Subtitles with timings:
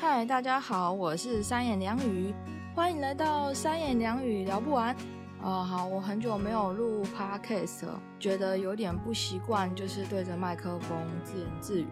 [0.00, 2.32] 嗨，大家好，我是三妍良语，
[2.72, 4.94] 欢迎来到三妍良语聊不完。
[5.42, 11.86] 啊、好，我很久没有录 podcast 了，觉得有点不习惯，就是对着麦克风自言自语。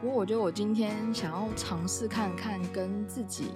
[0.00, 3.50] 不过我觉得我今天想要尝试看看跟自己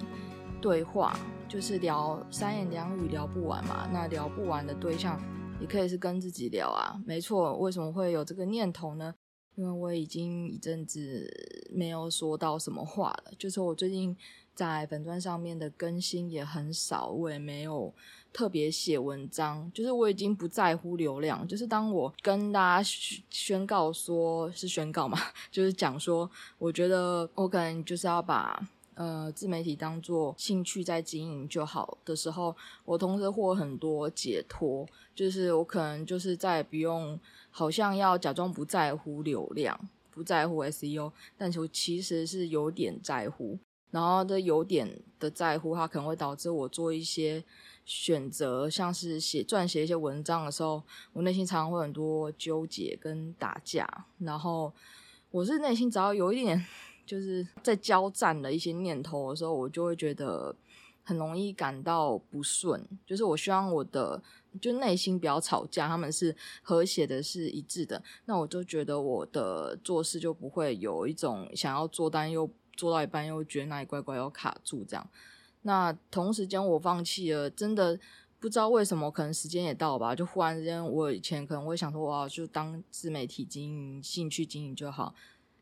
[0.61, 1.17] 对话，
[1.47, 3.89] 就是聊三言两语聊不完嘛。
[3.91, 5.19] 那聊不完的对象
[5.59, 7.57] 也可以是跟自己聊啊，没错。
[7.57, 9.15] 为什么会有这个念头呢？
[9.55, 11.27] 因为我已经一阵子
[11.69, 14.15] 没有说到什么话了，就是我最近
[14.53, 17.93] 在粉专上面的更新也很少，我也没有。
[18.33, 21.47] 特别写文章，就是我已经不在乎流量。
[21.47, 22.89] 就是当我跟大家
[23.31, 25.17] 宣告说是宣告嘛，
[25.49, 28.61] 就是讲说，我觉得我可能就是要把
[28.93, 34.85] 呃自媒体当做兴趣在经营就好的时候，我同时获很多解脱。
[35.15, 39.79] 就是我可能就是再也不用好像要假装不在乎流量，
[40.17, 43.57] 不在乎 SEO，但是我其实是有点在乎。
[43.91, 47.43] 然后这有点的在乎，它可能会导致我做一些。
[47.89, 53.87] 选择像是写撰写一些文章的时候，我内心常常会很多纠结跟打架。
[54.17, 54.73] 然后
[55.31, 56.65] 我是内心只要有一点
[57.05, 60.53] 就是在交战的一些念头的时候，我就会觉得
[61.01, 62.85] 很容易感到不顺。
[63.05, 64.21] 就是我希望我的
[64.57, 68.01] 就内心不要吵架，他们是和谐的，是一致的。
[68.25, 75.09] 那我就觉得我的做事就不会有一种想要做，但又做到一半又觉得那里怪怪要卡住这样。
[75.63, 77.99] 那同时间我放弃了，真的
[78.39, 80.15] 不知道为什么，可能时间也到吧。
[80.15, 85.13] 就忽然之间，我以前可能会想说，哇，就当自媒体经营、兴趣经营就好。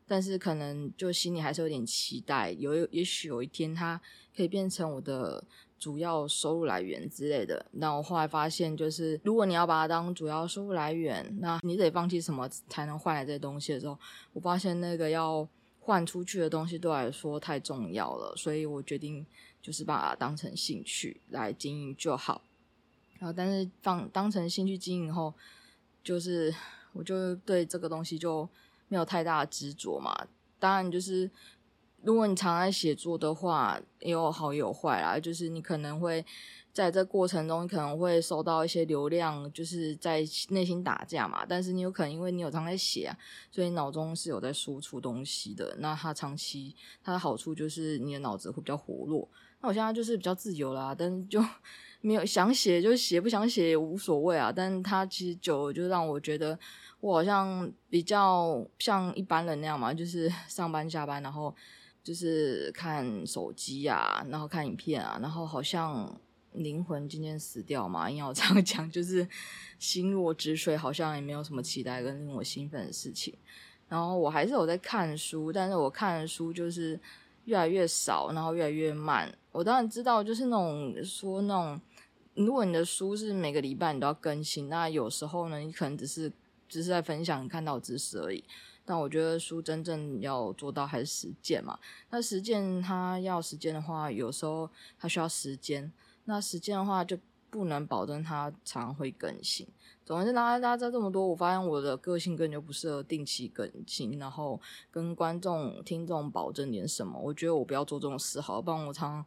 [0.08, 4.00] 但是可能就心里还是有点期待，有也许有一天它
[4.36, 5.42] 可以变成我的
[5.78, 7.64] 主要收入来源之类的。
[7.72, 13.98] 那我后来发现，就是如果你要把它当主要收入来源，那你得放弃什么才能换来这些东西的时候，
[14.32, 15.48] 我发现那个要
[15.80, 19.24] 换出去的东西对我来说太重要了，所以我决定。
[19.62, 22.40] 就是把它当成兴趣来经营就好，
[23.18, 25.34] 然后但是放当成兴趣经营后，
[26.04, 26.54] 就是
[26.92, 28.48] 我就对这个东西就
[28.86, 30.28] 没有太大执着嘛。
[30.60, 31.28] 当然，就是
[32.02, 35.18] 如果你常在写作的话，也有好有坏啦。
[35.18, 36.24] 就是你可能会
[36.72, 41.44] 在这过程中，可能会收到一些流量，就是在内心打架嘛。
[41.48, 43.18] 但是你有可能因为你有常在写啊，
[43.50, 45.74] 所以脑中是有在输出东西的。
[45.78, 49.28] 那它长期它的好处就是你的脑子会比较活络。
[49.60, 51.42] 那我现在就是比较自由啦，但就
[52.02, 54.52] 没有想写就写，不想写也无所谓啊。
[54.54, 56.56] 但是它其实久了就让我觉得
[57.00, 61.52] 我好像比较像一般人那样嘛，就是上班下班，然后
[62.06, 66.16] 就是看手机啊，然后看影片啊，然后好像
[66.52, 68.08] 灵魂今天死掉嘛。
[68.08, 69.28] 硬要这样 讲，就是
[69.80, 73.34] 心若止水，好像也没有什么期待跟令我兴奋的事情。
[73.88, 77.00] 然后我还是有在看书，但是我看的书就是。
[77.46, 79.32] 越来越少，然后越来越慢。
[79.52, 81.80] 我当然知道，就是那种说那种，
[82.34, 86.32] 如果你的书是每个礼拜你都要更新，那有时候呢，你可能只是
[86.68, 88.42] 只是在分享看到知识而已。
[88.86, 91.78] 但我觉得书真正要做到还是实践嘛。
[92.08, 95.92] 那实践它要时间的话，有时候它需要时间。
[96.24, 97.18] 那实践的话就
[97.50, 99.66] 不能保证它常会更新。
[100.04, 104.60] 总之，大家大家这么多，我发现我的个性根本就不适合定期更新，然后
[104.90, 107.18] 跟观众、听众保证点什么。
[107.18, 109.26] 我觉得我不要做这种事，好，不然我常常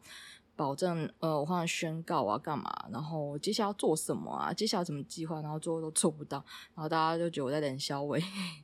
[0.60, 6.36] 保证，呃，我好像宣告啊，干嘛，然后接下来要做什么啊，接下来怎么计划，然后最后都做不到，
[6.74, 8.14] 然后大家就觉得我在冷笑话，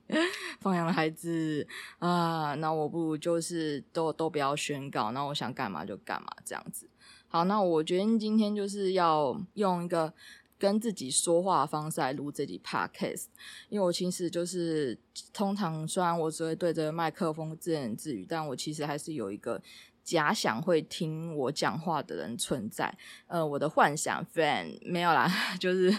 [0.61, 1.67] 放养的孩子
[1.99, 6.87] 啊，那我不如就是都都不要宣告，那我想干嘛就干嘛，这样子。
[7.29, 10.13] 好，那我决定今天就是要用一个。
[10.59, 13.27] 跟自己说话的方式来录这集 podcast，
[13.69, 14.99] 因为我其实就是
[15.31, 19.61] 通常虽然我只会对着麦克风自言自语，但我其实还是有一个
[20.06, 22.97] 假想会听我讲话的人存在。
[23.27, 25.28] 呃，我的幻想 fan 没有啦，
[25.59, 25.93] 就是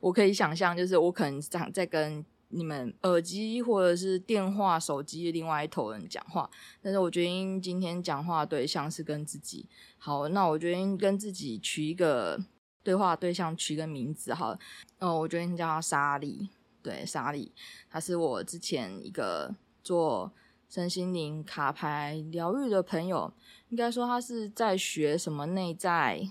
[0.00, 6.48] 我可以想象，就是我可能想在跟你们耳机或者是电话、手机另外一头人讲话，
[6.80, 9.66] 但是我决定今天讲话对象是跟自己。
[9.98, 12.40] 好，那我决定跟自己取一个。
[12.84, 14.58] 对话对象取个名字好了，
[15.00, 16.48] 哦，我决定叫他莎莉。
[16.80, 17.52] 对，莎莉，
[17.90, 20.32] 他是我之前一个做
[20.68, 23.32] 身心灵卡牌疗愈的朋友，
[23.70, 26.28] 应该说他是在学什么内在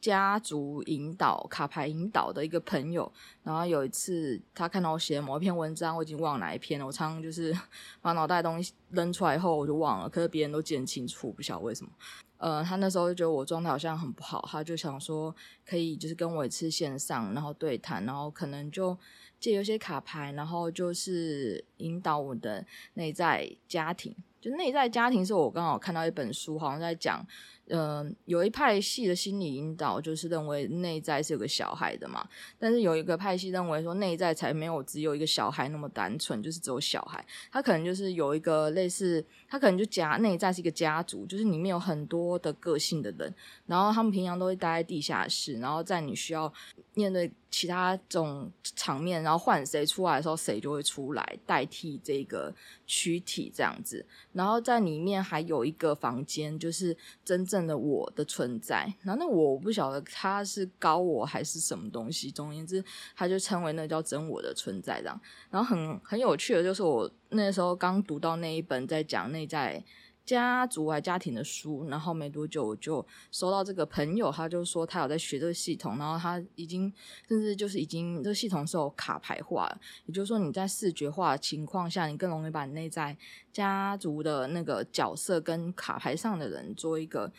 [0.00, 3.12] 家族引导卡牌引导的一个朋友。
[3.42, 6.86] 然后有一次，他看到我写某一篇文章，我已经忘了哪一篇了。
[6.86, 7.52] 我常常就是
[8.00, 11.90] 把脑袋东西扔出来后，我就忘了，可是别人都记得清楚，不晓得为什么。
[12.40, 15.34] 呃，他那时候就觉得我状态好像很不好，他就想说
[15.64, 18.96] 可以就是跟我一次线上，然后对谈，然后可能就
[19.38, 24.16] 借有些卡牌，然后就是引导我的内在家庭。
[24.40, 27.24] 就内在家庭是我刚好看到一本书，好像在讲。
[27.70, 32.26] 嗯、呃，有一派系的心理引导就是认为内在是有个小孩的嘛，
[32.58, 43.34] 但是有一个派系认为说内在才没有只有一个小孩那么单纯，就是只有小孩，他可能就是有一个类似，他可能就家内在是一个家族，就是里面有很多的个性的人，
[43.66, 46.52] 然后他们平常都会待在地下室，然后在你需要
[46.94, 52.54] 面对其他种场面，然后换谁出来的时候，谁就会出来代替这个
[52.86, 58.92] 躯体这样子，然后在里面还有一个房间，就是真正的我的存在。
[59.02, 62.82] 然后那我不晓得他是高我还是什么东西，总而言之，
[63.16, 65.20] 他就称为那叫真我的存在这样。
[65.50, 69.84] 然后很很有趣的就是我那时候刚读到那一本在讲内在。
[70.30, 76.92] 家族还家庭的书，然后没多久我就收到这个朋友，他就说他有在学这个系统，然后他已经
[77.26, 79.68] 甚至就是已经这个系统是有卡牌化，
[80.06, 83.16] 也就是说你在视觉化的情况下，你更容易把你内在
[83.52, 87.32] 家族的那个角色跟卡牌上的人做一个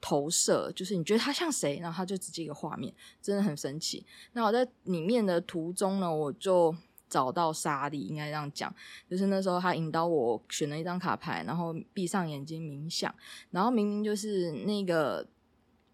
[0.00, 2.90] 投射，就是你觉得他像谁，然后他就直接一个画面，
[3.20, 4.06] 真的很神奇。
[4.32, 6.74] 那我在里面的途中呢，我就。
[7.08, 8.72] 找到沙利，应该这样讲，
[9.08, 13.12] 就是那时候他引导我选了一张卡牌，然后闭上眼睛冥想，
[13.50, 15.26] 然后明明就是那个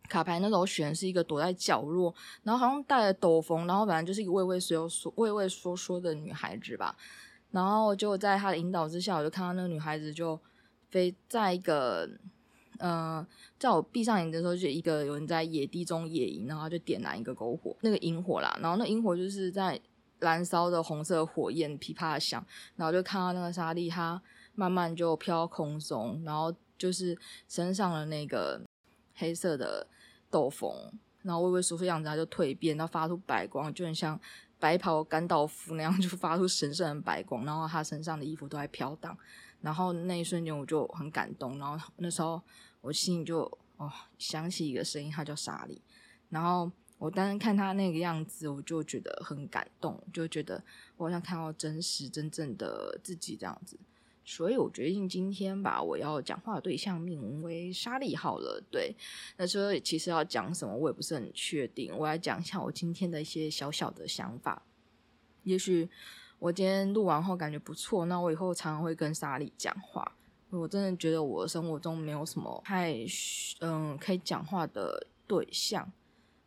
[0.08, 6.96] 卡牌那时候选的是一个躲在角落，然后好像戴了斗篷，然后本来就是一个畏畏缩缩、畏畏缩缩的女孩子吧，
[7.52, 10.38] 然后就在他的引导之下，我就看到那个女孩子就
[10.90, 12.08] 飞在一个，
[12.78, 13.26] 呃，
[13.58, 19.80] 在我闭上眼的时候，就一个有人在野地中野营，然后就点燃一个篝火，那个萤火啦，然后那萤火就是在。
[20.24, 22.44] 燃烧的红色火焰噼啪响，
[22.76, 24.20] 然后就看到那个沙利，他
[24.54, 27.16] 慢慢就飘空中，然后就是
[27.46, 28.58] 身上的那个
[29.14, 29.86] 黑色的
[30.30, 30.74] 斗篷，
[31.22, 34.18] 然后畏畏缩缩样子，他就蜕变，然后发出白光，就很像
[34.58, 39.16] 白袍甘道夫那样，就发出神圣的白光，然后他身上的衣服都在飘荡，
[39.60, 42.40] 然后那一瞬间我就很感动，然后那时候
[42.80, 43.42] 我心里就
[43.76, 45.82] 哦想起一个声音，他叫沙利，
[46.30, 46.72] 然后。
[46.98, 50.62] 我当时看他那个样子，我就觉得很感动，就觉得
[50.96, 53.78] 我好像看到真实、真正的自己这样子。
[54.26, 58.62] 所以我决定今天把我要讲话的对象命名为沙莉好了。
[58.70, 58.96] 对，
[59.36, 61.94] 那所以其实要讲什么，我也不是很确定。
[61.94, 64.62] 我来讲一下我今天的一些小小的想法。
[65.42, 65.86] 也许
[66.38, 70.16] 我今天录完后感觉不错，那我以后常常会跟沙莉讲话。
[70.48, 72.96] 我真的觉得我生活中没有什么太
[73.60, 75.92] 嗯可以讲话的对象。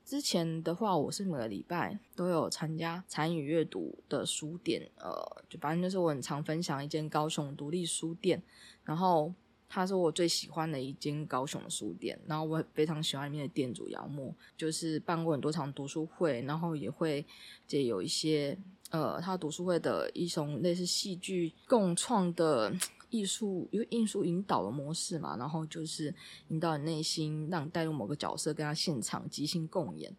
[0.08, 8.42] 之前的话，我是每个礼拜都有参加参与阅读的书店，呃，就反正就是我很常分享一间高雄独立书店，
[8.86, 9.34] 然后
[9.68, 17.26] 它是我最喜欢的一间高雄的书店，然后我非常喜欢里面的店主姚默，就是办过很多场读书会，然后也会
[17.68, 18.58] 借有一些
[18.92, 22.74] 呃，他读书会的一种类似戏剧共创的。
[23.10, 26.14] 艺术因为艺术引导的模式嘛，然后就是
[26.50, 30.16] 引导你内心，让你带入某个角色，跟他现场即兴共演。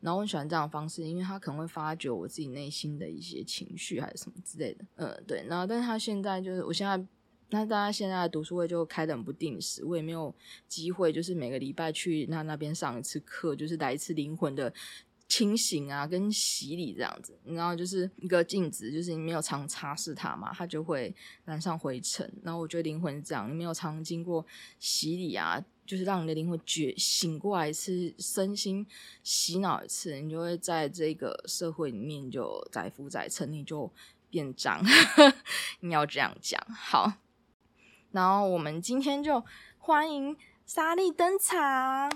[0.00, 4.84] 然后我很喜欢这样的方式，因为他可能会发掘我自己内心的一些情绪，还是什么之类的。
[4.96, 5.44] 嗯，对。
[5.48, 6.96] 然后，但是他现在就是，我现在，
[7.48, 10.32] 那大家现在读书会就开得很不定时，我也没有
[10.68, 14.72] 机会，就是每个礼拜去那那边上一次课，就是来一次灵魂的。
[15.28, 21.14] 清醒啊，跟洗礼这样子，然后就是一个镜子，就是你没有常擦拭它嘛，它就会
[21.44, 22.32] 染上灰尘。
[22.42, 24.46] 然后我觉得灵魂是这样，你没有常经过
[24.78, 28.86] 洗礼啊，就是让你的灵魂觉醒过来一次，身心
[29.24, 33.92] 洗脑一次，你就会在这个社会里面就载浮载沉，你就
[34.30, 34.80] 变脏。
[35.80, 37.14] 你要这样讲好。
[38.12, 39.44] 然后我们今天就
[39.78, 42.10] 欢迎莎莉登场。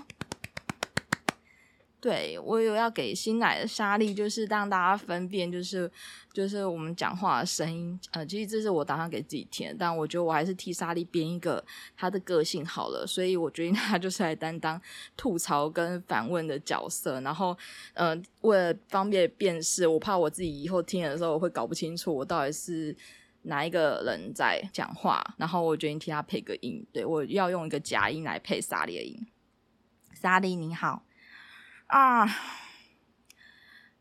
[2.01, 5.89] 对，我有要给新来的沙莉，就是让大家分辨，就是
[6.33, 7.97] 就是我们讲话的声音。
[8.09, 11.63] 呃，其实这是我打算给自己听，但我觉得我还是替沙莉编一个
[11.95, 14.81] 她的个性好了，所以我决定她就是来担当
[15.15, 17.21] 吐槽跟反问的角色。
[17.21, 17.55] 然后，
[17.93, 22.97] 呃，为了方便辨识，我怕我自己以后听的时候我会搞不清楚我到底是
[23.43, 26.83] 哪一个人在讲话，然后我决定替他配个音。
[26.91, 29.27] 对，我要用一个假音来配沙莉的音。
[30.19, 31.03] 沙莉你好。
[31.91, 32.25] 啊，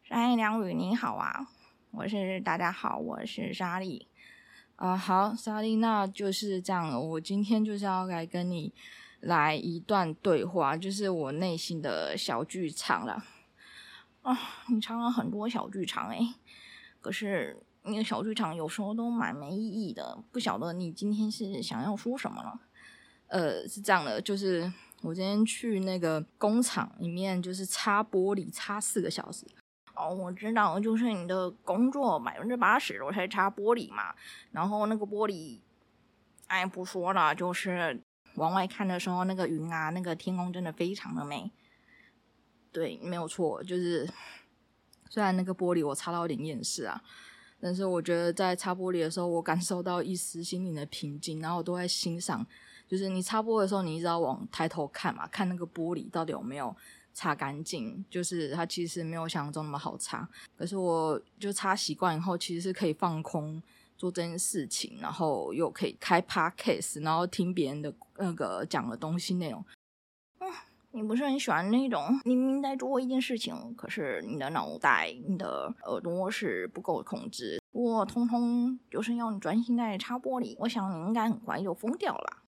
[0.08, 1.48] 三言两语你好啊，
[1.90, 4.06] 我是大家好，我是莎莉
[4.76, 4.96] 啊。
[4.96, 6.88] 好，莎莉，那就是这样。
[7.08, 8.72] 我今天就是要来跟你
[9.18, 13.24] 来一段对话，就是我内心的小剧场了。
[14.22, 16.34] 啊，你常常很多小剧场诶，
[17.00, 22.60] 可是那个小剧场有时候都蛮没意义的，不晓得你今天是想要说什么呢？
[23.26, 24.72] 呃，是这样的，就是。
[25.02, 29.46] 我今天去那个工厂里面，就是擦玻璃，擦四个小时。
[29.94, 34.14] 哦，我知道，就是你的工作百分之八十都在擦玻璃嘛。
[34.52, 35.58] 然后那个玻璃，
[36.46, 37.98] 哎，不说了，就是
[38.34, 41.50] 往外看的时候，那个云啊，那个天空真的非常的美。
[42.70, 44.08] 对，没有错，就是
[45.08, 47.02] 虽然那个玻璃我擦到有点厌世啊，
[47.58, 52.46] 但是我觉得在擦玻璃的时候，我感受到一丝心灵的平静，然后我都在欣赏。
[52.90, 56.74] 就是你擦玻璃的时候，你一直要往抬头看嘛，看那个玻璃到底有没有
[57.14, 58.04] 擦干净。
[58.10, 63.62] 就是它其实没有想象中那么好擦，可是我就擦习惯以后，其实是可以放空
[63.96, 69.64] 做这件事情，然后又可以开 podcast，然后听别人的那个讲的东西内容。
[70.40, 70.50] 嗯，
[70.90, 80.56] 你不是很喜欢那种明明在做一件事情，可是你的脑袋、你的耳朵是不够控制，我通通就是要你专心在擦玻璃。
[80.58, 82.39] 我想你应该很快就疯掉了。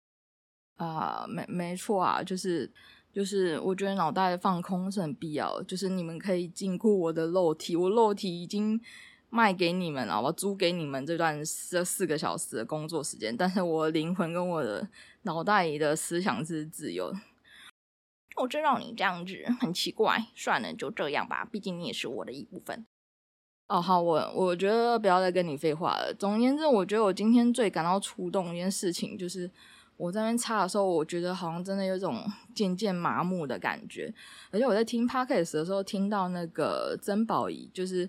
[0.76, 2.68] 啊，没没错啊，就是
[3.12, 5.64] 就是，我觉得脑袋放空是很必要的。
[5.64, 8.80] 就是你们可以禁锢我的肉体，我肉体已经
[9.28, 11.38] 卖给你们了，我租给你们这段
[11.70, 13.36] 这四个小时的工作时间。
[13.36, 14.88] 但是我的灵魂跟我的
[15.22, 17.18] 脑袋里的思想是自由的。
[18.36, 21.44] 我知道你这样子很奇怪，算了，就这样吧。
[21.44, 22.84] 毕竟你也是我的一部分。
[23.68, 26.12] 哦，好，我我觉得不要再跟你废话了。
[26.18, 29.50] 总而言之，我觉得我今天最感到触动一件事情就是。
[29.96, 34.12] 我在那边擦的时候，我觉得好像真的有种 渐渐麻木的感觉。
[34.50, 38.08] 而且我在听 Podcast 的时候，听到那个曾宝仪，就是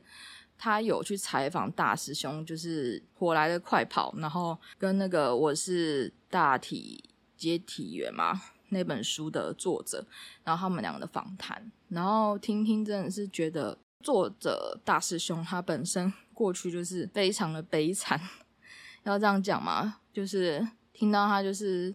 [0.58, 7.04] 他有去采访大师兄，就是《火来的快跑》，然后跟那个我是大体
[7.38, 10.04] 接体员嘛那本书的作者，
[10.44, 18.20] 然后他们两个的访谈，然后听听真的是觉得作者大师兄他本身 过去就是非常的悲惨，
[19.04, 20.00] 要这样讲吗？
[20.12, 20.68] 就是。
[20.94, 21.94] 听到他就是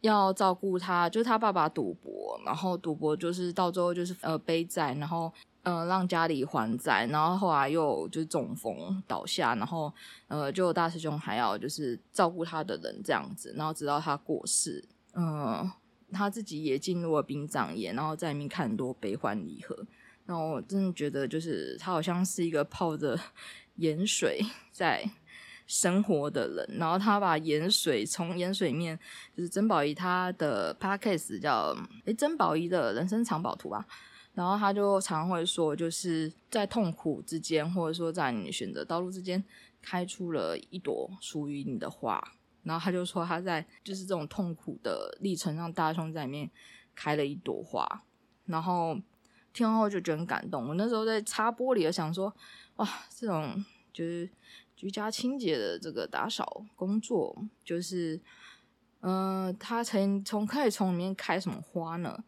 [0.00, 5.32] 要照顾他，就是他爸爸赌博，然后赌博就是到最后就是呃背债，然后
[5.62, 9.92] 呃让家里还债，然后后来又就是中风倒下，然后
[10.28, 14.82] 呃就大师兄还要就是照顾他的人这样子，然后直到他过世，
[15.14, 15.72] 嗯、呃，
[16.12, 19.76] 他自己也进入了殡葬业，然后在里面看很多悲欢离合，
[20.24, 23.18] 然后我真的觉得就是他好像是一个泡着
[23.76, 25.10] 盐水在。
[25.66, 28.96] 生活的人，然后他把盐水从盐水面，
[29.36, 33.84] 就是曾宝仪他的 podcast 叫诶曾宝仪的人生藏宝图吧，
[34.34, 39.42] 然后他就常会说，就是在痛苦之间，或者说在你选择道路之间，
[39.82, 42.22] 开出了一朵属于你的花。
[42.62, 46.48] 然后他就说他在就是这种痛苦的历程上，大兄在里面
[46.94, 48.04] 开了一朵花。
[48.44, 48.96] 然后
[49.52, 50.68] 听后就觉得很感动。
[50.68, 52.32] 我那时候在擦玻璃，想说
[52.76, 54.30] 哇，这种就是。
[54.76, 58.20] 居家清洁的这个打扫工作，就是，
[59.00, 62.22] 呃，他从从可以从里面开什么花呢？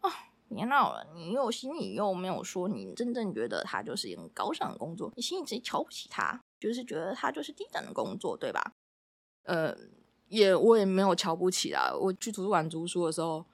[0.00, 0.10] 啊，
[0.48, 8.72] 别闹了，你又心里又没有说你真正觉得他就是一个高尚的工作，你心里直接瞧不起他，就是觉得他就是低等的工作，对吧？
[9.42, 9.76] 呃，
[10.28, 13.44] 也我也没有瞧不起啦，我去图书馆读书的时候。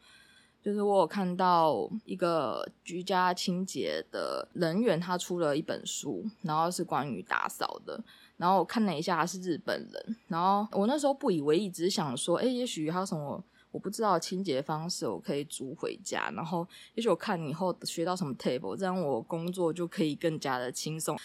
[0.62, 7.99] 就是我有看到一个居家清洁的人员，他出了一本书，然后是关于打扫的。
[8.37, 10.17] 然后我看了一下，他是日本人。
[10.29, 16.31] 然后我那时候不以为意，只是想说，哎，也许还有什么我不知道清洁方式，我可以租回家。
[16.37, 21.19] 然后也许我看以后学到什么 table，这样我工作就可以更加的轻松。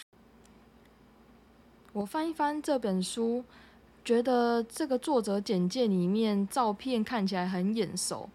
[1.92, 3.44] 我翻一翻这本书，
[4.04, 8.28] 觉得这个作者简介里面照片看起来很眼熟。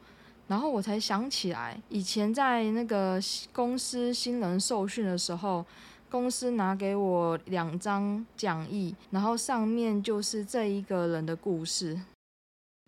[0.52, 3.18] 然后我才想起来，以前在那个
[3.54, 5.66] 公司新人受训的时候，
[6.10, 12.02] 公司拿给我两张讲义，然后上面就是这一个人的故事。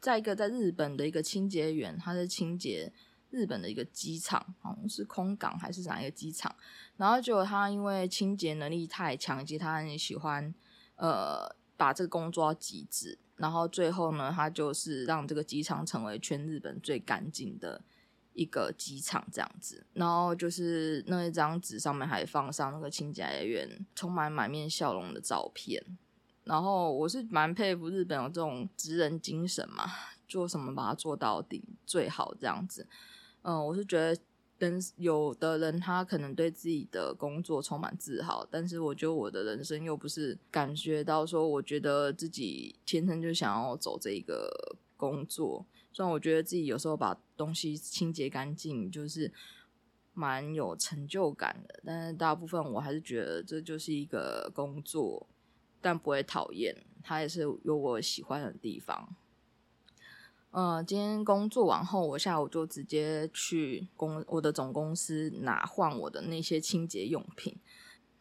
[0.02, 2.92] 再一个，在日本的一个清洁员，他是清洁
[3.30, 6.54] 日本的一个机场，好像是空港还是哪一个机场。
[6.98, 10.54] 然后结果他因为清洁能力太强，以及他很喜欢，
[10.98, 13.18] 呃，把这个工作到极致。
[13.36, 17.82] 然后最后呢，他就是让这个机场成为全日本最干净的
[18.34, 19.86] 一个机场，这样子。
[19.94, 25.84] 然后就是那一张纸上面还放上那个清洁人员充满满面笑容的照片。
[26.44, 29.86] 然后我是蛮佩服日本有这种职人精神嘛，
[30.28, 32.88] 做什么把它做到顶最好这样子。
[33.42, 34.20] 嗯，我是觉得。
[34.60, 45.66] 人有的人他可能对自己的工作充满自豪，但是我觉得我的人生又不是感觉到说，我觉得自己天生就想要走这一个工作。
[45.92, 49.32] 虽然我觉得自己有时候把东西清洁干净，就是
[50.14, 55.28] 蛮有成就感的，但是大部分我还是觉得这就是一个工作，
[55.82, 59.16] 但不会讨厌，它也是有我喜欢的地方。
[60.54, 67.58] 呃，今天工作完后，我下午就直接去公我的总公司拿换我的那些清洁用品。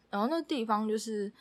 [0.09, 1.31] 然后那地方就是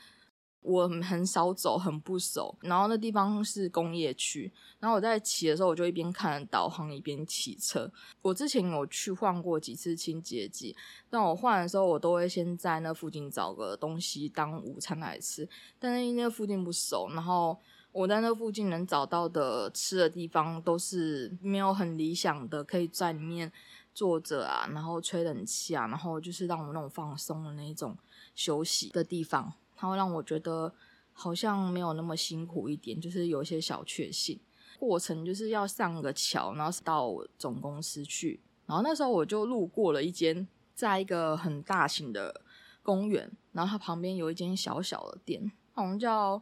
[0.61, 2.55] 我很少走，很不熟。
[2.61, 4.53] 然后那地方是工业区。
[4.81, 7.91] 然后我在骑的时候，我就一边看导航一边骑车。
[8.21, 10.77] 我之前有去换过几次清洁剂，
[11.09, 15.49] 但我换的时候，我都会先在那附近找个东西当午餐来吃。
[15.79, 17.59] 但是因那附近不熟，然后。
[17.93, 23.53] 我在那附近能找到的吃的地方都是没有很理想的，可以在里面
[23.93, 27.95] 坐着啊，然后吹冷气啊，然后就是让我那种放松的那种
[28.35, 30.73] 休息的地方，它会让我觉得
[31.13, 34.41] 好像没有那么辛苦一点，就是有一些小确幸。
[34.79, 42.41] 过程就是要上个桥，然后到总公司去，然后那时候我就路过了一间，在一个很大型的
[42.83, 46.41] 公园，然后它旁边有一间小小的店，好像叫。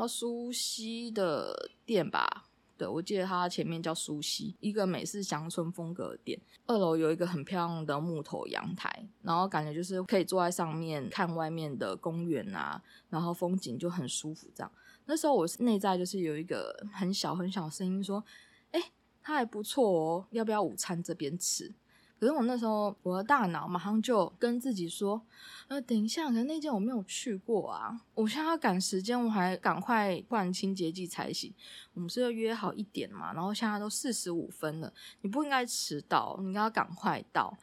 [0.00, 6.40] 那苏西的店吧，对，我记得它前面叫苏西，一个美式乡村风格的店。
[6.68, 14.46] 二楼有一个很漂亮的木头阳台，然后感觉就是可以坐在上面看外面的公园啊，然后风景就很舒服。
[14.54, 14.70] 这样，
[15.06, 18.24] 那时候我内在就是有一个很小很小声音说
[18.70, 18.80] ：“哎，
[19.20, 21.74] 它还不错哦，要不要午餐这边吃？”
[22.18, 25.22] 可是我那时候，我的大脑马上就跟自己说
[25.68, 31.54] ：“呃，等一下，可是那间我没有去过啊，我现在要赶时间，我还赶快换清洁剂才行。
[31.94, 37.56] 我们是要约好一点嘛，然后现在都四十五分了，你不应该迟到，你应该要赶快到。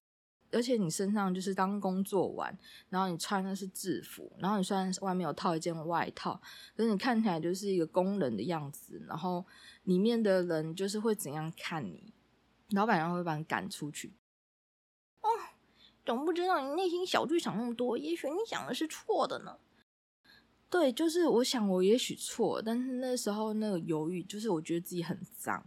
[0.52, 2.58] 而且你身上就是刚工作完，
[2.88, 6.40] 然后你穿的是制服，然后你虽然外面有套一件外套，
[6.78, 9.46] 可是你看起来就是一个工人的样子，然后
[9.84, 12.14] 里面的人就是会怎样看你？
[12.70, 14.14] 老板娘会把你赶出去。”
[15.26, 15.50] 哦
[16.06, 19.58] 总不知道你内心小剧场那么多，也许你想的是错的呢。
[20.70, 25.66] 对，就是我想我也许错，但是那时候那个犹豫，就是我觉得自己很脏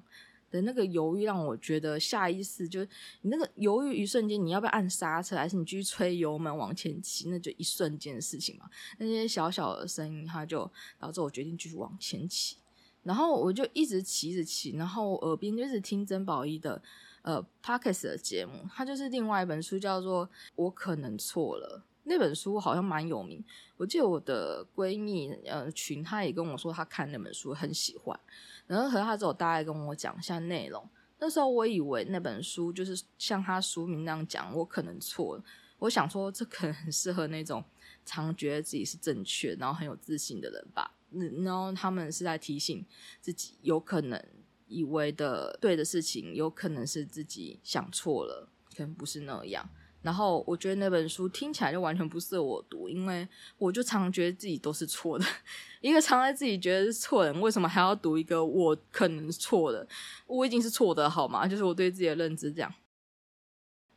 [0.49, 2.89] 的那个犹豫，让我觉得下意识就是
[3.23, 7.29] 你那个犹豫一瞬间，你要不要按刹车，还是你继续催油门往前骑？
[7.31, 8.71] 那就一瞬间的事情嘛。
[8.99, 12.59] 那些小小的声音，它就导致我决定继续往前骑。
[13.03, 16.81] 然后我就一直骑着骑，然后耳边就是听曾宝仪的。
[17.23, 21.83] 呃，Podcast 的节目，它就是另外一本书，叫做《我可能错了》。
[22.05, 23.45] 那本书好像蛮有名，
[23.77, 28.19] 我记得我的闺蜜呃群，她也跟我说她看那本书很喜欢，
[28.67, 30.89] 然后和她之后大概跟我讲一下内容。
[31.19, 35.45] 那时候我以为那本书就是像他书名那样讲，我可能错了。
[35.81, 37.63] 我想说，这可能适合那种
[38.07, 40.95] 常觉得自己是正确，然后很有自信的人吧。
[41.45, 42.87] 然后他们是在提醒
[43.21, 44.25] 自己，有可能。
[44.69, 49.69] 以为的对的事情，有可能是自己想错了，可能不是那样。
[50.01, 53.29] 然后我觉得那本书听起来就完全不适合我读，因为
[53.59, 55.25] 我就常觉得自己都是错的。
[55.83, 59.87] 一个常在自己觉得是错的人，为什么还要读一个我可能错的？
[60.27, 61.49] 我已经是错的，好吗？
[61.49, 62.73] 就是我对自己的认知这样。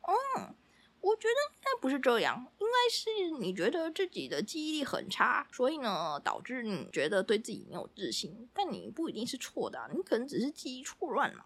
[0.02, 0.56] 嗯，
[1.02, 2.48] 我觉得应该不是这样。
[2.72, 8.48] 应该是你觉得自己的记忆力很差，所以呢，导致你觉得对自己没有自信。
[8.54, 11.44] 但你不一定是错的啊，你可能只是记忆错乱嘛。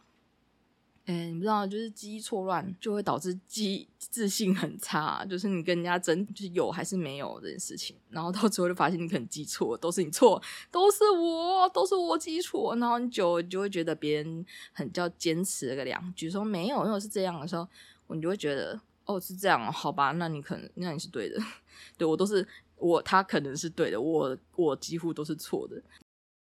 [1.06, 17.68] 哎，你不知道，就是记忆错乱就会导致记自信很差，就是你跟人家争，就是有还是没有这件事情，然后到最后就发现你可能记错，都是你错，都是我，都是我记错，然后你久就会觉得别人很叫坚持了个两句，说没有，因为是这样的时候，
[18.10, 18.80] 你就会觉得。
[19.06, 21.39] 哦，是这样，好吧，那你可能，那你是对的，
[21.98, 25.82] 对，我都是我，他可能是对的，我我几乎都是错的。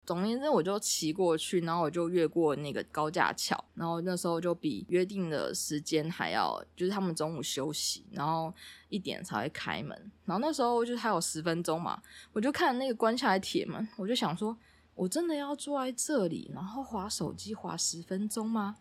[0.06, 8.54] 总而言之，我就骑过去，然后我就越过那个高架桥，然后那时候就比约定的时间还要，就是他们中午休息，然后
[8.88, 14.58] 一点才会开门，然后那时候就还有十分钟嘛，我就看那个关下来铁门，我就想说，
[14.96, 18.78] 我真的要坐在这里，然后滑手机滑十分钟吗？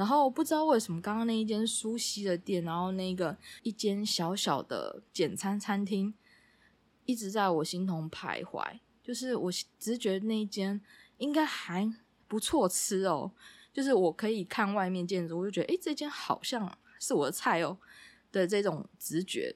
[0.00, 6.14] 然后不知道为什么，刚刚那一间苏西的店，然后那个一间小小的简餐餐厅，
[7.04, 8.80] 一直在我心头徘徊。
[9.02, 10.80] 就是我只是觉得那一间
[11.18, 11.94] 应该还
[12.26, 13.30] 不错吃哦，
[13.74, 17.76] 就是我可以看外面建筑，我就觉得诶，这间好像是我的菜哦
[18.32, 19.54] 的这种直觉。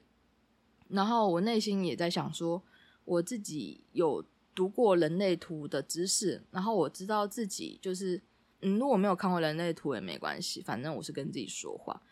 [0.89, 2.63] 然后我内心也在想说，
[3.07, 4.23] 我自己有
[4.55, 8.21] 读过人类图的知识，然后我知道自己就是。
[8.65, 12.03] 嗯，如果没有看过人类图也没关系，反正我是跟自己说话。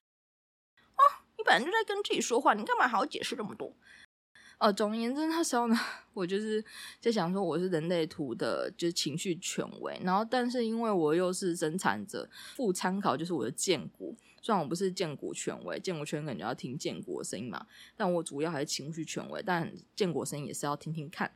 [0.94, 1.00] 哦，
[1.38, 3.74] 你本来就在跟自己说话，你干嘛还要解释这么多？
[4.58, 5.76] 哦，总而言之，那时候呢，
[6.12, 6.64] 我就是
[7.00, 9.98] 在想说我是人类图的，就是情绪权威。
[10.04, 14.14] 然后，但是因为我又是生产者，副参考就是我的荐骨。
[14.40, 19.42] 虽然我不是荐骨权威，荐骨权威感觉要听荐骨的声音嘛，但我主要还是情绪权威。
[19.42, 21.32] 但荐骨声音也是要听听看。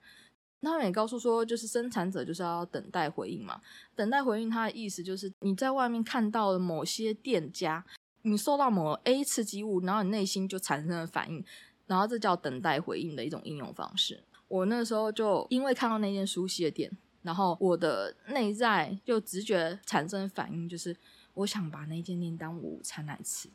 [0.67, 3.61] 他们也告诉说，就是生产者就是要等待回应嘛。
[3.95, 7.85] 等待回应，它的意思就是你在外面看到了某些店家，
[8.23, 11.45] 你受到某 A 刺激物，然后你内心就产生了反应，
[11.87, 14.23] 然后这叫等待回应的一种应用方式。
[14.49, 16.91] 我那时候就因为看到那间熟悉的店，
[17.23, 20.97] 然后我的内在就直觉产生反应，就是
[21.35, 23.49] 我想把那间店当午餐来吃。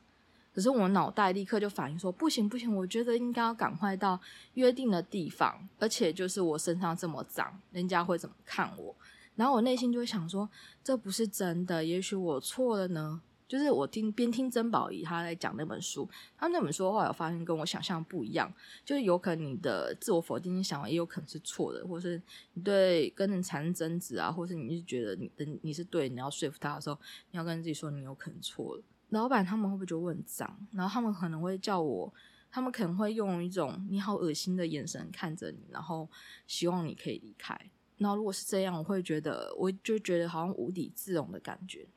[0.54, 4.20] 可是我脑袋立刻就反应说，不行不行，我觉得应该要赶快到
[4.56, 8.96] 约定的地方，而且就是我身上这么脏，人家会怎么看我？
[9.36, 10.50] 然后我内心就会想说，
[10.84, 13.22] 这不是真的，也许我错了呢。
[13.48, 18.50] 就是我听边听曾宝仪他在讲那本书，他那本书的话，我发现跟我想象不一样，
[18.86, 22.22] 就是有可能你的自我否定想法也有可能是错的，或是
[22.54, 26.98] 你对跟人产生争执啊，或是你是觉得你的你是对，你要说服他的时候，
[27.32, 28.84] 你要跟自己说你有可能错了。
[29.12, 30.68] 老板他们会不会觉得我很脏？
[30.72, 32.14] 然后他们可能会叫我，
[32.50, 36.10] 他们可能会用一种你好恶心的眼神看着你，然后
[36.48, 37.56] 希望你可以离开。
[37.98, 41.88] 然后如果是这样，我会觉得，我就觉得好像无地自容的感觉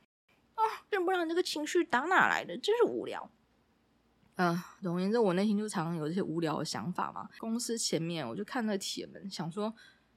[0.55, 0.63] 啊！
[0.91, 2.59] 要不然这个情绪打哪来的？
[2.59, 3.31] 真是无聊。
[4.37, 7.29] 嗯、呃，总而言之，我内心就常常有这些无聊的想法嘛。
[7.39, 9.73] 公司前面，我就看那铁门，想说，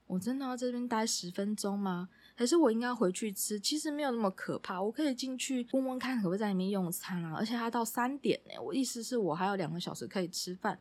[0.07, 2.10] 我真的要这边待十分钟吗？
[2.39, 3.60] 还是我应该回去吃？
[3.60, 7.34] 其实没有那么可怕，我可以进去问问看，可不可以在里面用餐啊？
[7.36, 10.80] 而且还到三点呢，我意思是我还有两个小时可以吃饭。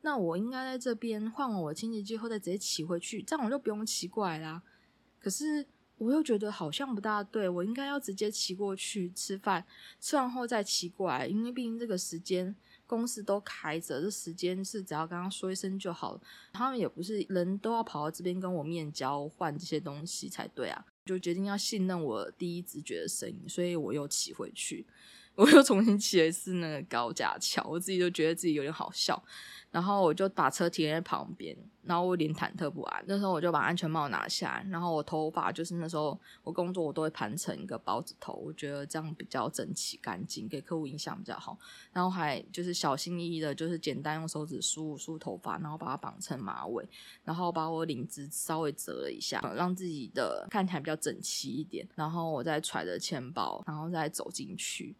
[0.00, 4.62] 那我应该在这边换完我清洁剂后再直接骑回去，这样我就不用骑过来啦。
[5.20, 5.66] 可是
[5.98, 9.62] 我又觉得好像不大对，我应该要直接骑过去吃饭，
[10.00, 12.56] 吃完后再骑过来，因为毕竟这个时间。
[12.86, 16.20] 公司都开着，这时间是只要刚刚说一声就好了。
[16.52, 24.86] 他们也不是人都要跑到这边跟我面交换这些东西才对啊，就决定要信任我第一直觉的声音，所以我又骑回去，
[25.34, 29.22] 我又重新骑了一次那个高架桥，我自己就觉得自己有点好笑。
[29.70, 33.04] 然后我就把车停在旁边，然后我有点忐忑不安。
[33.08, 41.58] 那时候我就把安全帽拿下，然后我头发就是那时候我工作我都会盘成一个包子头，我觉得这样比较整齐干净，给客户印象比较好。
[41.92, 46.88] 然后还就是小心翼翼的，就是简单用手指梳梳头发，然后把它绑成马尾，
[47.24, 51.84] 然后把我领子稍微折了一下，让自己的看起来比较整齐一点。
[51.96, 54.94] 然后我再揣着钱包，然后再走进去。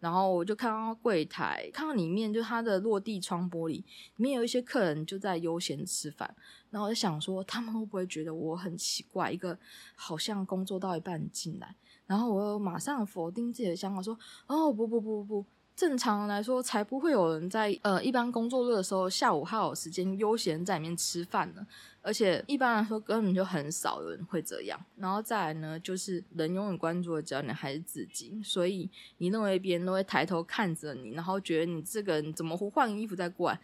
[0.00, 3.84] 然后我就看到柜台，看到里面就它的落地窗玻璃里
[4.16, 6.34] 面有一些客人就在悠闲吃饭。
[6.70, 9.58] 然后我就想说，他们会不会觉得我很奇怪，一个
[9.94, 11.74] 好像工作到一半进来？
[12.06, 15.46] 然后我又马上否定自己的想法，说：“哦，不不不不不。”
[15.78, 21.64] 正常来说，才不会有人在呃一般工作日的时候下午还有时间悠闲在里面吃饭呢。
[22.02, 24.84] 而且一般来说，根本就很少有人会这样。
[24.96, 33.60] 然后再来呢，就是人永远关注的只要你还是自己，所以你认为别人都会抬头看着你，然后觉得你这个人怎么不换衣服再过来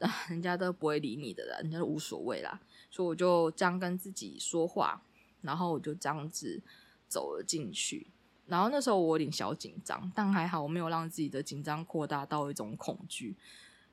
[0.00, 0.12] 啊？
[0.28, 2.60] 人家都不会理你的啦，人家都无所谓啦。
[2.90, 5.00] 所以我就这样跟自己说话，
[5.42, 6.60] 然后我就这样子
[7.06, 8.08] 走了进去。
[8.46, 13.34] 然后那时候我有点小紧张，但还好我没有让自己的紧张扩大到一种恐惧。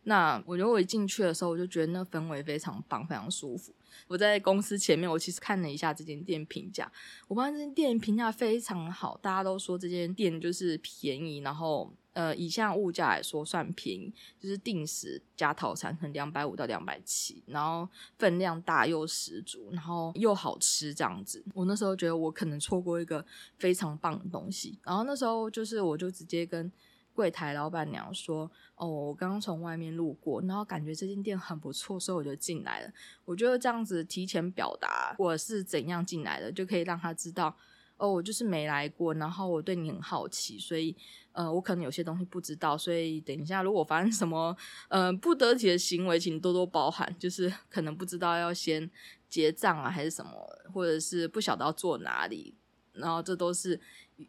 [0.05, 3.73] 那我觉得我一进去的时候，我就觉得那氛围非常棒，非常舒服。
[4.07, 6.91] 我在公司前面，我其实看了一下这间店评价，
[7.29, 21.43] 我发现这间店评价非常好，大家都说这间店就是便宜，然后呃，以现在物价来说算便宜，就是定时加套餐，可能两百五到两百七，然后分量大又十足，然后又好吃这样子。
[21.53, 23.25] 我那时候觉得我可能错过一个
[23.57, 26.71] 非常棒的东西，然后那时候就是我就直接跟。
[27.15, 32.91] 柜台老板娘说：“哦，我刚刚从外面路过，然后感觉这间店很不错，所以我就进来了。
[33.23, 37.55] 我觉得这样子提前表达我是怎样进来的，就可以让他知道，
[37.97, 40.95] 哦，我就是没来过，然后我对你很好奇，所以
[41.31, 44.55] 呃，我可能有些东西不知道，所以等一下如果发生什么
[44.89, 48.89] 呃不得体的行为，请多多包涵，就是 可能不知道要先
[49.29, 50.31] 结账啊，还是什么，
[50.73, 52.53] 或者是不晓得要坐哪里。”
[52.93, 53.79] 然后这都是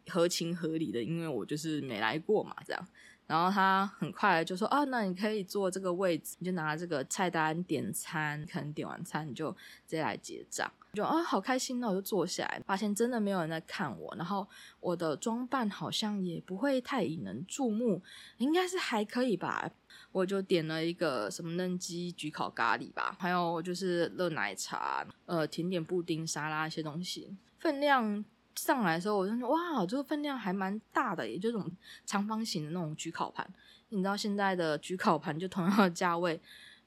[0.07, 2.87] 合情合理的，因为我就是没来过嘛，这样。
[3.27, 9.57] 然后他很快就说：“啊，那你可以坐这个位置，你就拿这个菜单点餐，可能点完餐你就直
[9.87, 14.47] 接来结账。”就啊，好开心，那我就坐下来，发现真的没有人在看我，然后
[14.79, 18.01] 我的装扮好像也不会太引人注目，
[18.37, 19.69] 应该是还可以吧。
[20.11, 28.23] 我就点了一个什么嫩鸡焗烤咖喱吧，还有就是热奶茶、呃甜点布丁、沙拉一些东西，分量。
[28.55, 31.69] 上来的时候，我就说哇，这个分量还蛮大的，也就这种
[32.05, 33.47] 长方形的那种焗烤盘。
[33.89, 36.39] 你知道现在的焗烤盘就同样的价位，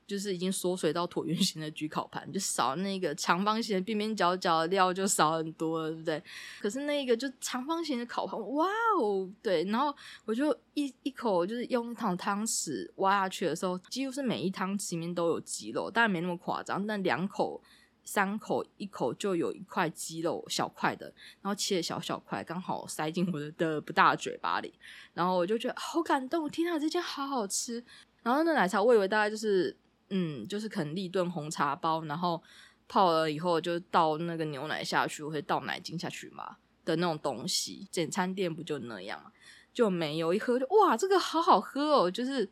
[0.07, 6.23] 就是已经缩水到椭圆形的焗烤盘，就少那个长方形的边边角角的料就少很多了，对不对？
[6.61, 8.67] 可是那个就长方形的烤盘，哇
[9.01, 9.65] 哦，对。
[9.65, 17.63] 然后我就一一口就是用一汤汤匙挖下去的时候，几乎是每一汤匙里面都有鸡肉，当然没那么夸张，但两口。
[18.11, 24.73] 三口一口就有一块鸡肉小块的，然后切的小小块，刚好塞进我的的不大嘴巴里，
[25.12, 27.85] 然后我就觉得好感动，天啊，这间好好吃。
[28.23, 29.77] 然后那奶茶我以为大概就是
[30.09, 32.42] 嗯，就是可能立顿红茶包，然后
[32.88, 39.31] 泡了以后就倒那个牛奶下去，或者倒奶精下去嘛的那种东西，简餐店不就那样嘛？
[39.75, 42.51] 就没有一喝就哇，这个好好喝哦，就是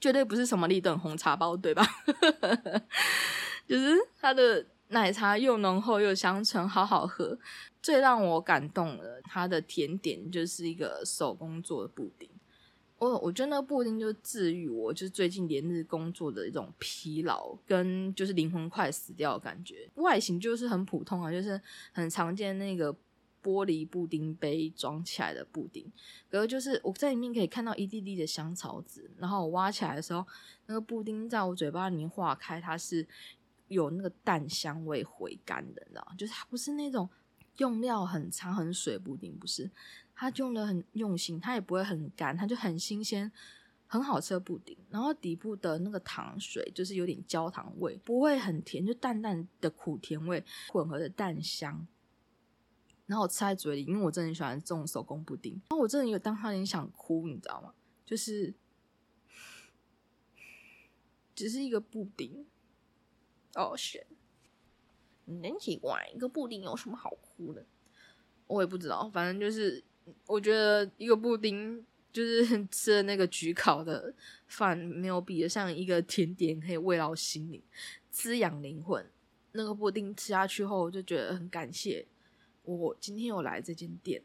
[0.00, 1.86] 绝对不是什么立顿红茶包，对吧？
[3.68, 7.38] 就是它的奶茶又浓厚又香醇，好好喝。
[7.80, 12.28] 最让我感动的，它的甜点就是一个手工做的布丁。
[12.98, 19.88] 我我觉得那个布丁就治愈我，就是最近连日工作的一种疲劳，跟就是灵魂快死掉的感觉。
[19.94, 21.60] 外形就是很普通啊，就是
[21.92, 22.92] 很常见那个
[23.40, 25.90] 玻璃布丁杯装起来的布丁。
[26.28, 30.26] 可是就是我在里面可以看到一滴滴的香草籽，然后我挖起来的时候，
[30.66, 33.06] 那个布丁在我嘴巴里面化开，它是。
[33.68, 36.14] 有那个蛋香味回甘的，你知道吗？
[36.16, 37.08] 就是它不是那种
[37.58, 39.70] 用料很长很水布丁，不是，
[40.14, 43.30] 它用的很用心，它也不会很干，它就很新鲜，
[43.86, 44.76] 很好吃的布丁。
[44.90, 51.86] 然后底部的那个糖水就是有点焦糖味，不会很甜，就淡淡的苦甜味混合的蛋香。
[53.06, 55.52] 然后我吃在嘴里，因为我真的很喜欢这种手工布丁。
[55.52, 57.72] 然后我真的有当他有点想哭，你知道吗？
[58.04, 58.54] 就是
[61.34, 62.46] 只是一个布丁。
[63.54, 64.06] 哦，选，
[65.26, 67.64] 很奇怪，一个布丁有什么好哭的？
[68.46, 69.82] 我也不知道，反正就是
[70.26, 74.14] 我觉得一个布丁就是 吃了那个焗烤的
[74.46, 77.62] 饭，没有比得上一个甜点可以慰劳心灵、
[78.10, 79.04] 滋养灵魂。
[79.52, 82.06] 那个布丁吃下去后，我就觉得很感谢
[82.62, 84.22] 我今天有来这间店，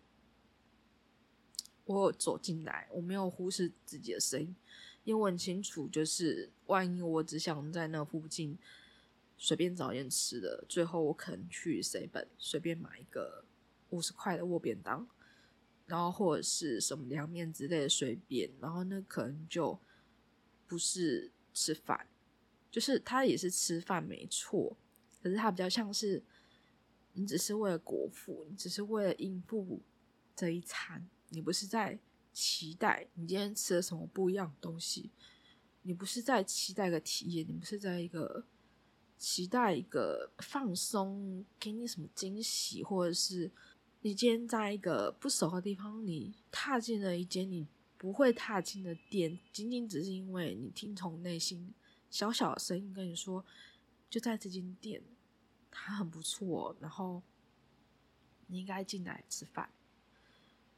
[1.86, 4.55] 我走进来，我没有忽视自己的声音，
[5.03, 8.57] 因为我很清楚，就是万一我只想在那附近。
[9.38, 13.43] 随便找一点吃的，最后我可能去 seven 随便买一个
[13.89, 15.06] 五十块的握便当，
[15.86, 19.78] 然后或者是什么凉面之类的随便，然后那可能就
[20.65, 22.08] 不是吃饭，
[22.72, 24.78] 就是他也是吃饭没错，
[25.22, 26.24] 可是他比较像是
[27.12, 29.82] 你只是为了果腹，你只是为了应付
[30.36, 32.00] 这一餐，你不是在
[32.32, 35.12] 期待你今天吃了什么不一样的东西，
[35.82, 38.46] 你不是在期待个体验，你不是在一个。
[39.23, 43.49] 期待一个放松，给你什么惊喜，或者是
[44.01, 47.65] 你今天在一个不熟的地方，你踏进了一间你
[47.97, 51.73] 不会踏进的店，仅仅只是因为你听从内心
[52.09, 53.45] 小小的声音跟你说，
[54.09, 55.01] 就在这间店，
[55.71, 57.23] 它很不错，然后
[58.47, 59.69] 你应该进来吃饭。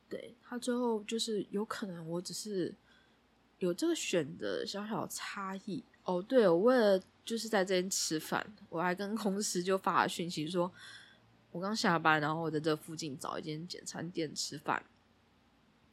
[0.07, 2.75] 对，他最后就是有可能我只是
[3.57, 5.83] 有这个选择小小差异。
[6.03, 7.01] 哦，对，我为了。
[7.25, 10.71] 就是在这边吃饭，我还跟公司就发了讯息说，
[11.51, 14.85] 我刚下班，然后我在这附近找一间简餐店吃饭，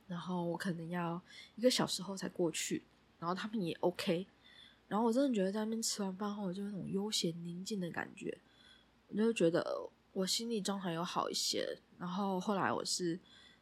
[0.06, 1.18] 然后我可能要
[1.56, 2.84] 一个小时后才过去，
[3.18, 4.26] 然后他们也 OK，
[4.88, 8.36] 然后我真的觉得在那边吃完饭后，就那种悠闲宁静的感觉，
[9.08, 13.18] 我就觉得我心里状态有好一些，然后后来我是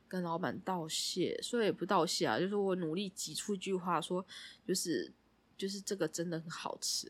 [0.09, 4.27] 跟老板道谢，所以也不道谢啊，就是我努力挤出一句话说，
[4.67, 5.13] 就是。
[5.61, 7.07] 就是这个真的很好吃，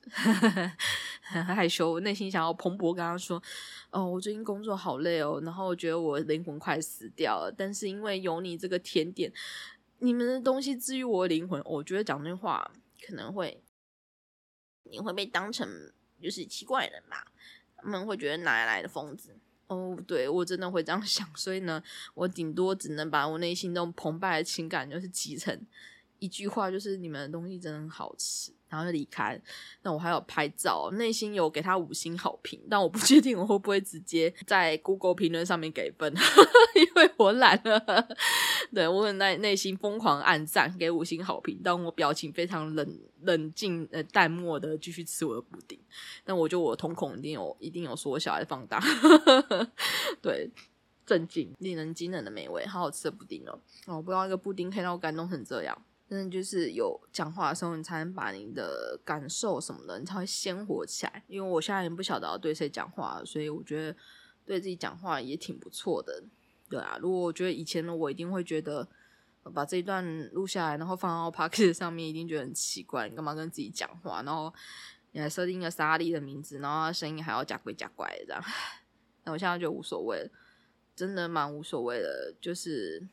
[1.23, 1.93] 很害羞。
[1.93, 3.41] 我内心想要蓬勃跟他说
[3.91, 7.55] ：“哦，我最近工作好累哦，然后我觉得我灵魂快死掉了。
[7.57, 9.33] 但是因为有你这个甜点，
[9.99, 11.63] 你们的东西治愈我的灵魂。
[11.65, 12.69] 我觉得讲那话
[13.07, 13.63] 可能会
[14.83, 17.31] 你会被当成就是奇怪人吧，
[17.77, 19.37] 他们会觉得哪里来的疯子。
[19.69, 21.25] 哦，对，我真的会这样想。
[21.37, 21.81] 所以呢，
[22.15, 25.65] 我顶多只能把我内心那种澎湃的情感就是集成。”
[26.21, 29.41] 一句话就是你们的东西真的很好吃，然后就离开。
[29.83, 36.15] 那我还有拍照，内心有给他五星好评，但我不确定我会不会直接在 Google 评论上面给分，
[36.77, 38.09] 因为我懒了。
[38.73, 45.77] 对，我很内内心疯狂按赞给五星好评，但我表情非常冷冷静呃淡漠的继续吃我的布丁。
[46.23, 48.81] 但我觉得我瞳孔一定有一定有缩小还是放大。
[50.23, 50.49] 对，
[51.05, 53.59] 震惊令人惊人的美味，好好吃的布丁哦！
[53.87, 55.77] 哦，我不知道一个布丁可以让我感动成这样。
[56.11, 61.23] 真的就是有讲话的时候，你才能把你的感受什么的，你才会鲜活起来。
[61.29, 63.97] 因为我现在也不晓得要对谁讲话，所以我觉得
[64.45, 66.25] 对自己讲话也挺不错的。
[66.69, 68.89] 对啊，如果我觉得以前的我一定会觉得
[69.55, 74.21] 把这一段录下来，然后放到 p o c a s t 上面，一定觉得很奇怪，你干嘛跟自己讲话？
[74.25, 74.53] 然后
[75.13, 78.45] 你还设定一个莎莉的名字，然后他声音还要假鬼假怪的这样。
[79.23, 80.31] 那我现在就无所谓了，
[80.97, 83.07] 真的蛮无所谓的，就是。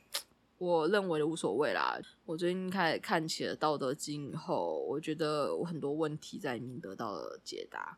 [0.58, 2.00] 我认为的无所谓啦。
[2.26, 7.98] 我最近开始看起了《道德经》以后，我觉得我很多问题在里面得到了解答。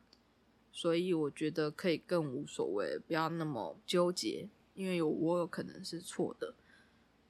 [0.72, 6.54] 所以我觉得可以更无所谓，不要那么纠结，因为有我有可能是错的，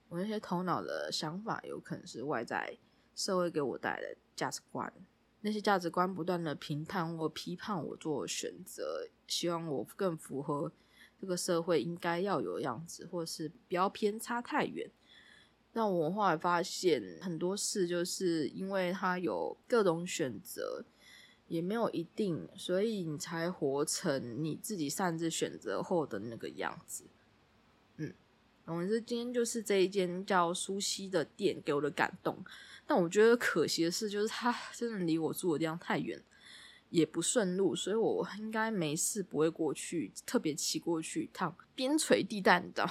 [0.10, 2.78] 我那些头脑的想法有可能是外在
[3.16, 4.92] 社会给我带来的价值观，
[5.42, 10.72] 那些价值观不断的评判或批判我做选择，希望我更符合
[11.20, 14.92] 这个社会应该要有样子，或是不要偏差太远。
[15.80, 20.84] 但我后来发现很多事就是因为他有各种选择。
[21.48, 27.06] 也没有一定，所以你才活成你自己擅自选择后的那个样子。
[27.98, 28.14] 嗯，
[28.64, 32.46] 总之今天就是这一间叫苏西的店给我的感动。
[32.86, 36.22] 但我觉得可惜的是，就是它 真的离我住的地方太远，
[36.92, 42.88] 也不顺路，所以我应该没事不会过去，特别骑过去一趟边陲地带，你知道？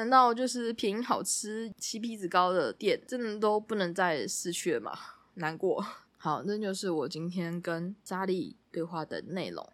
[0.00, 4.98] 难道就是便宜好吃、CP 值高的店，真的都不能在市区了吗？
[5.34, 5.84] 难过。
[6.16, 9.70] 好，这就是我今天跟莎莉对话的内容。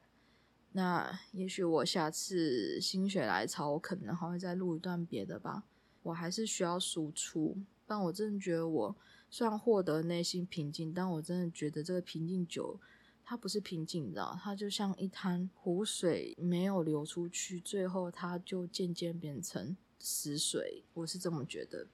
[0.72, 5.62] 那也许我下次心血来潮，我可能还会再录一段别的吧。
[6.02, 8.96] 我还是需要输出，但我真的觉得我
[9.30, 12.80] 虽然获得内心平静，但我真的觉得这个平静久，
[13.24, 20.84] 它不是平静，你知道，它就像一滩湖水没有流出去，最后它就渐渐变成死水。
[20.94, 21.86] 我是这么觉得。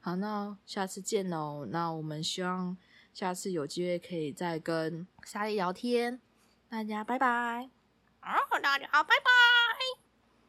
[0.00, 1.66] 好，那下次见喽。
[1.66, 2.76] 那我们希望。
[3.14, 6.20] 下次有机会可以再跟莎莉聊天，
[6.68, 7.68] 大家拜拜。
[8.20, 9.57] 好，大家好拜拜。